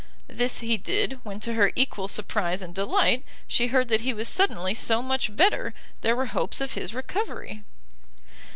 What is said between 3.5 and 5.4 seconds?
heard that he was suddenly so much